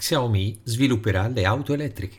[0.00, 2.18] Xiaomi svilupperà le auto elettriche.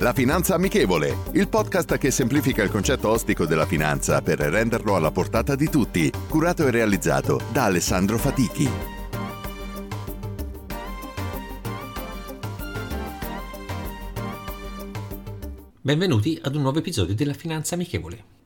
[0.00, 5.12] La Finanza Amichevole, il podcast che semplifica il concetto ostico della finanza per renderlo alla
[5.12, 8.68] portata di tutti, curato e realizzato da Alessandro Fatichi.
[15.80, 18.37] Benvenuti ad un nuovo episodio della Finanza Amichevole.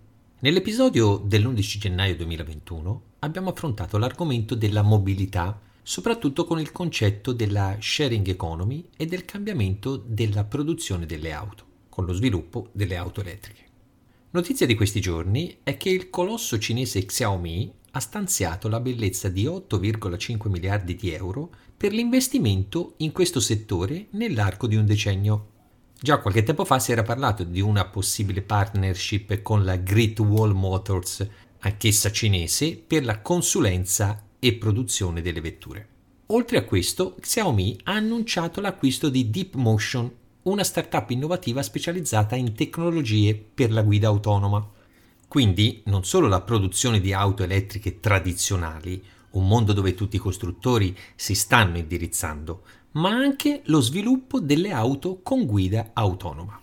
[0.42, 8.26] Nell'episodio dell'11 gennaio 2021 abbiamo affrontato l'argomento della mobilità soprattutto con il concetto della sharing
[8.26, 13.62] economy e del cambiamento della produzione delle auto, con lo sviluppo delle auto elettriche.
[14.30, 19.44] Notizia di questi giorni è che il colosso cinese Xiaomi ha stanziato la bellezza di
[19.44, 25.50] 8,5 miliardi di euro per l'investimento in questo settore nell'arco di un decennio.
[26.02, 30.50] Già qualche tempo fa si era parlato di una possibile partnership con la Great Wall
[30.50, 31.24] Motors,
[31.60, 35.88] anch'essa cinese, per la consulenza e produzione delle vetture.
[36.26, 43.36] Oltre a questo, Xiaomi ha annunciato l'acquisto di DeepMotion, una startup innovativa specializzata in tecnologie
[43.36, 44.68] per la guida autonoma.
[45.28, 50.96] Quindi non solo la produzione di auto elettriche tradizionali, un mondo dove tutti i costruttori
[51.14, 56.60] si stanno indirizzando, ma anche lo sviluppo delle auto con guida autonoma.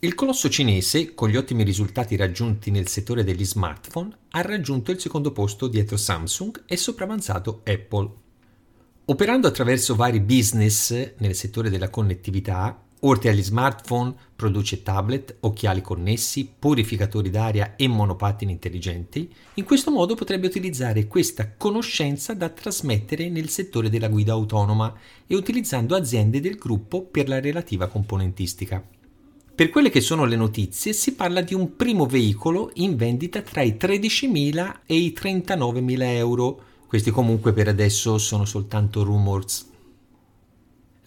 [0.00, 5.00] Il colosso cinese, con gli ottimi risultati raggiunti nel settore degli smartphone, ha raggiunto il
[5.00, 8.10] secondo posto dietro Samsung e sopravanzato Apple.
[9.06, 16.50] Operando attraverso vari business nel settore della connettività, oltre agli smartphone, produce tablet, occhiali connessi,
[16.58, 23.48] purificatori d'aria e monopattini intelligenti, in questo modo potrebbe utilizzare questa conoscenza da trasmettere nel
[23.48, 24.92] settore della guida autonoma
[25.26, 28.82] e utilizzando aziende del gruppo per la relativa componentistica.
[29.54, 33.62] Per quelle che sono le notizie si parla di un primo veicolo in vendita tra
[33.62, 36.60] i 13.000 e i 39.000 euro.
[36.88, 39.72] Questi comunque per adesso sono soltanto rumors.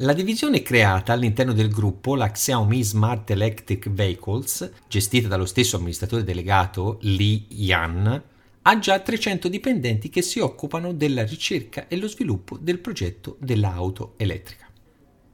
[0.01, 6.23] La divisione creata all'interno del gruppo, la Xiaomi Smart Electric Vehicles, gestita dallo stesso amministratore
[6.23, 8.23] delegato Li Yan,
[8.61, 14.13] ha già 300 dipendenti che si occupano della ricerca e lo sviluppo del progetto dell'auto
[14.17, 14.67] elettrica.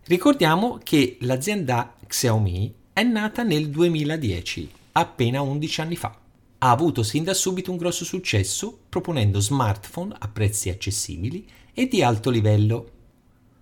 [0.06, 6.18] Ricordiamo che l'azienda Xiaomi è nata nel 2010, appena 11 anni fa.
[6.59, 12.01] Ha avuto sin da subito un grosso successo proponendo smartphone a prezzi accessibili e di
[12.01, 12.93] alto livello.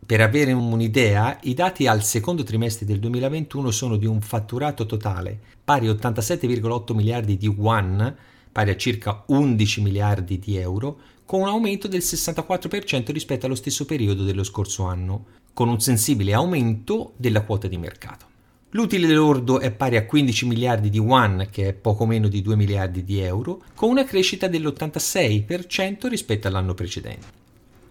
[0.04, 5.40] Per avere un'idea, i dati al secondo trimestre del 2021 sono di un fatturato totale
[5.64, 8.14] pari a 87,8 miliardi di yuan,
[8.52, 13.86] pari a circa 11 miliardi di euro, con un aumento del 64% rispetto allo stesso
[13.86, 18.26] periodo dello scorso anno, con un sensibile aumento della quota di mercato.
[18.72, 22.56] L'utile lordo è pari a 15 miliardi di yuan, che è poco meno di 2
[22.58, 27.41] miliardi di euro, con una crescita dell'86% rispetto all'anno precedente.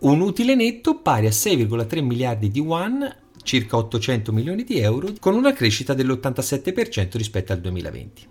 [0.03, 3.06] Un utile netto pari a 6,3 miliardi di yuan,
[3.43, 8.28] circa 800 milioni di euro, con una crescita dell'87% rispetto al 2020.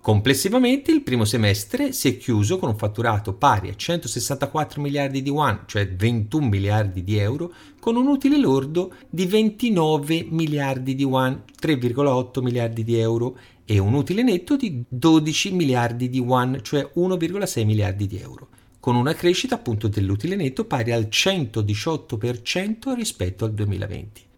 [0.00, 5.30] Complessivamente il primo semestre si è chiuso con un fatturato pari a 164 miliardi di
[5.30, 11.42] yuan, cioè 21 miliardi di euro, con un utile lordo di 29 miliardi di yuan,
[11.60, 17.64] 3,8 miliardi di euro, e un utile netto di 12 miliardi di yuan, cioè 1,6
[17.64, 18.48] miliardi di euro,
[18.82, 24.30] con una crescita appunto dell'utile netto pari al 118% rispetto al 2020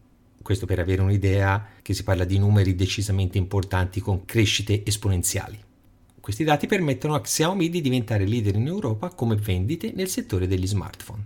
[0.44, 5.59] questo per avere un'idea che si parla di numeri decisamente importanti con crescite esponenziali.
[6.21, 10.66] Questi dati permettono a Xiaomi di diventare leader in Europa come vendite nel settore degli
[10.66, 11.25] smartphone.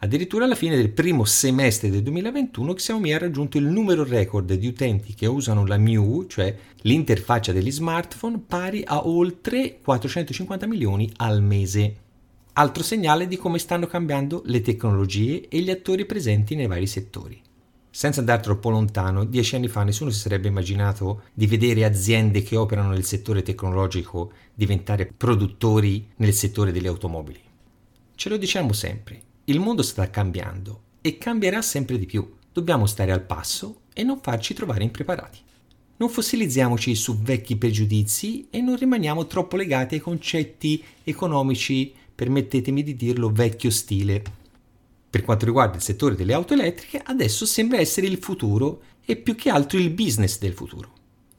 [0.00, 4.66] Addirittura alla fine del primo semestre del 2021 Xiaomi ha raggiunto il numero record di
[4.66, 11.42] utenti che usano la MIU, cioè l'interfaccia degli smartphone, pari a oltre 450 milioni al
[11.42, 12.08] mese.
[12.54, 17.40] Altro segnale di come stanno cambiando le tecnologie e gli attori presenti nei vari settori.
[17.92, 22.56] Senza andare troppo lontano, dieci anni fa nessuno si sarebbe immaginato di vedere aziende che
[22.56, 27.40] operano nel settore tecnologico diventare produttori nel settore delle automobili.
[28.14, 32.34] Ce lo diciamo sempre, il mondo sta cambiando e cambierà sempre di più.
[32.52, 35.38] Dobbiamo stare al passo e non farci trovare impreparati.
[35.96, 42.96] Non fossilizziamoci su vecchi pregiudizi e non rimaniamo troppo legati ai concetti economici, permettetemi di
[42.96, 44.22] dirlo, vecchio stile
[45.08, 49.34] Per quanto riguarda il settore delle auto elettriche, adesso sembra essere il futuro e più
[49.34, 50.92] che altro il business del futuro,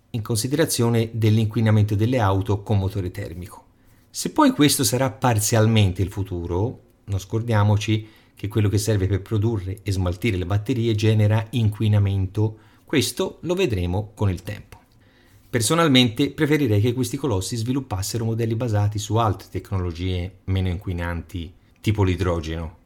[0.09, 3.65] in considerazione dell'inquinamento delle auto con motore termico.
[4.09, 9.81] Se poi questo sarà parzialmente il futuro, non scordiamoci che quello che serve per produrre
[9.83, 14.70] e smaltire le batterie genera inquinamento, questo lo vedremo con il tempo.
[15.51, 21.51] Personalmente preferirei che questi colossi sviluppassero modelli basati su altre tecnologie meno inquinanti,
[21.81, 22.77] tipo l'idrogeno.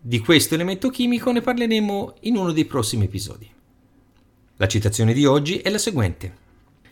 [0.00, 3.50] Di questo elemento chimico ne parleremo in uno dei prossimi episodi.
[4.58, 6.36] La citazione di oggi è la seguente.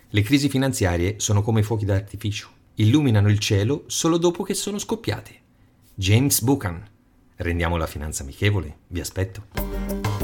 [0.08, 5.34] Le crisi finanziarie sono come fuochi d'artificio, illuminano il cielo solo dopo che sono scoppiate.
[5.94, 6.84] James Buchan.
[7.36, 10.21] Rendiamo la finanza amichevole, vi aspetto.